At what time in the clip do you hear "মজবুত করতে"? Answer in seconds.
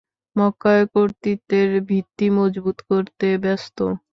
2.37-3.27